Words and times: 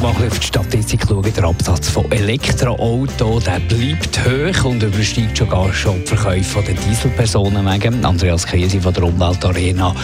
da 0.00 0.12
mal 0.12 0.26
auf 0.26 0.38
die 0.38 0.46
Statistik 0.46 1.00
schauen, 1.06 1.22
der 1.22 1.44
Absatz 1.44 1.88
von 1.88 2.10
Elektroautos 2.10 3.44
der 3.44 3.60
bleibt 3.60 4.20
hoch 4.24 4.64
und 4.64 4.82
übersteigt 4.82 5.36
sogar 5.36 5.72
schon 5.72 6.00
die 6.02 6.06
Verkäufe 6.06 6.62
der 6.62 6.74
Dieselpersonenwagen. 6.74 8.04
Andreas 8.04 8.46
Krise 8.46 8.80
von 8.80 8.94
der 8.94 9.04
Umweltarena. 9.04 9.94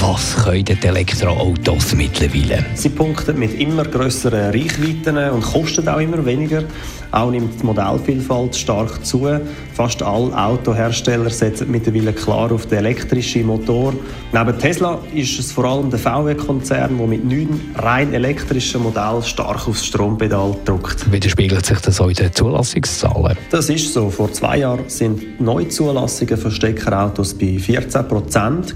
Was 0.00 0.36
können 0.44 0.64
die 0.64 0.86
Elektroautos 0.86 1.94
mittlerweile? 1.94 2.64
Sie 2.74 2.88
punkten 2.88 3.38
mit 3.38 3.58
immer 3.60 3.84
größeren 3.84 4.50
Reichweiten 4.50 5.16
und 5.16 5.42
kosten 5.42 5.88
auch 5.88 6.00
immer 6.00 6.24
weniger. 6.24 6.64
Auch 7.12 7.30
nimmt 7.30 7.60
die 7.60 7.64
Modellvielfalt 7.64 8.56
stark 8.56 9.06
zu. 9.06 9.28
Fast 9.74 10.02
alle 10.02 10.36
Autohersteller 10.36 11.30
setzen 11.30 11.70
mittlerweile 11.70 12.12
klar 12.12 12.50
auf 12.50 12.66
den 12.66 12.78
elektrischen 12.78 13.46
Motor. 13.46 13.92
Neben 14.32 14.58
Tesla 14.58 14.98
ist 15.14 15.38
es 15.38 15.52
vor 15.52 15.64
allem 15.64 15.90
der 15.90 16.00
VW-Konzern, 16.00 16.98
der 16.98 17.06
mit 17.06 17.24
neun 17.24 17.60
rein 17.76 18.12
elektrischen 18.12 18.82
Modellen 18.82 19.22
stark 19.22 19.43
aufs 19.44 19.84
Strompedal 19.84 20.56
drückt. 20.64 21.10
Widerspiegelt 21.10 21.64
sich 21.66 21.78
das 21.80 22.00
auch 22.00 22.08
in 22.08 22.14
den 22.14 22.32
Zulassungszahlen? 22.32 23.36
Das 23.50 23.68
ist 23.68 23.92
so. 23.92 24.10
Vor 24.10 24.32
zwei 24.32 24.58
Jahren 24.58 24.88
sind 24.88 25.40
Neuzulassungen 25.40 26.36
von 26.36 26.50
Steckerautos 26.50 27.34
bei 27.34 27.58
14 27.58 28.08
Prozent 28.08 28.74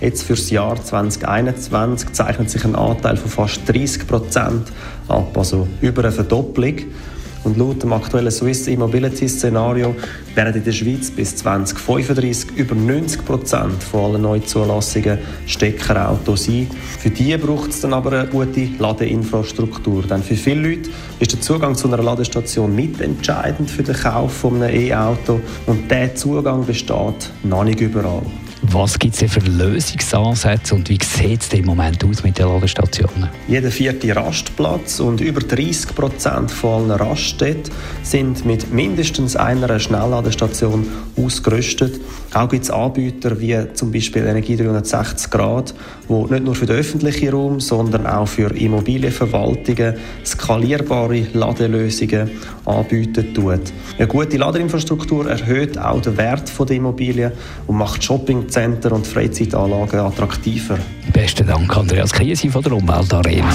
Jetzt 0.00 0.24
für 0.24 0.34
das 0.34 0.50
Jahr 0.50 0.82
2021 0.82 2.12
zeichnet 2.12 2.50
sich 2.50 2.64
ein 2.64 2.74
Anteil 2.74 3.16
von 3.16 3.30
fast 3.30 3.60
30 3.66 4.06
Prozent 4.06 4.70
ab, 5.08 5.36
also 5.36 5.66
über 5.80 6.02
eine 6.02 6.12
Verdopplung. 6.12 6.74
Und 7.46 7.56
laut 7.58 7.80
dem 7.80 7.92
aktuellen 7.92 8.32
Swiss 8.32 8.66
E-Mobility-Szenario 8.66 9.94
werden 10.34 10.56
in 10.56 10.64
der 10.64 10.72
Schweiz 10.72 11.12
bis 11.12 11.36
2035 11.36 12.56
über 12.56 12.74
90 12.74 13.24
Prozent 13.24 13.80
von 13.84 14.10
allen 14.10 14.22
Neuzulassungen 14.22 15.18
Steckerautos 15.46 16.46
sein. 16.46 16.66
Für 16.98 17.10
die 17.10 17.36
braucht 17.36 17.70
es 17.70 17.82
dann 17.82 17.92
aber 17.92 18.18
eine 18.18 18.28
gute 18.28 18.68
Ladeinfrastruktur. 18.80 20.02
Denn 20.02 20.24
für 20.24 20.34
viele 20.34 20.70
Leute 20.70 20.90
ist 21.20 21.34
der 21.34 21.40
Zugang 21.40 21.76
zu 21.76 21.86
einer 21.86 22.02
Ladestation 22.02 22.74
mitentscheidend 22.74 23.70
für 23.70 23.84
den 23.84 23.94
Kauf 23.94 24.44
eines 24.44 24.72
E-Auto. 24.72 25.40
Und 25.66 25.88
dieser 25.88 26.16
Zugang 26.16 26.66
besteht 26.66 27.30
noch 27.44 27.62
nicht 27.62 27.80
überall. 27.80 28.22
Was 28.72 28.98
gibt 28.98 29.20
es 29.20 29.32
für 29.32 29.40
Lösungsansätze 29.40 30.74
und 30.74 30.88
wie 30.88 30.98
sieht 31.02 31.42
es 31.42 31.52
im 31.52 31.66
Moment 31.66 32.02
aus 32.04 32.24
mit 32.24 32.38
den 32.38 32.48
Ladestationen? 32.48 33.28
Jeder 33.46 33.70
vierte 33.70 34.14
Rastplatz 34.16 34.98
und 34.98 35.20
über 35.20 35.40
30 35.40 35.94
Prozent 35.94 36.50
von 36.50 36.90
allen 36.90 36.98
Raststätten 37.36 37.72
sind 38.02 38.44
mit 38.46 38.72
mindestens 38.72 39.36
einer 39.36 39.78
Schnellladestation 39.78 40.86
ausgerüstet. 41.16 42.00
Auch 42.32 42.48
gibt 42.48 42.64
es 42.64 42.70
Anbieter 42.70 43.38
wie 43.40 43.56
zum 43.74 43.92
Beispiel 43.92 44.26
Energie 44.26 44.56
360 44.56 45.30
Grad, 45.30 45.74
wo 46.08 46.26
nicht 46.26 46.44
nur 46.44 46.54
für 46.54 46.66
den 46.66 46.76
öffentlichen 46.76 47.30
Raum, 47.30 47.60
sondern 47.60 48.06
auch 48.06 48.26
für 48.26 48.54
Immobilienverwaltungen 48.54 49.96
skalierbare 50.24 51.26
Ladelösungen 51.32 52.30
anbieten 52.64 53.34
tut. 53.34 53.72
Eine 53.98 54.06
gute 54.06 54.36
Ladeinfrastruktur 54.36 55.28
erhöht 55.28 55.78
auch 55.78 56.00
den 56.00 56.16
Wert 56.16 56.52
der 56.58 56.76
Immobilien 56.76 57.32
und 57.66 57.76
macht 57.76 58.02
Shoppingcenter 58.02 58.92
und 58.92 59.06
Freizeitanlagen 59.06 60.00
attraktiver. 60.00 60.78
Besten 61.12 61.46
Dank, 61.46 61.76
Andreas 61.76 62.12
Kiesi 62.12 62.48
von 62.48 62.62
der 62.62 62.72
Umweltarena. 62.72 63.54